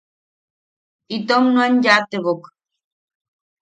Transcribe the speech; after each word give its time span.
Itom 1.15 1.43
nuan 1.53 1.73
yaatebok. 1.85 2.41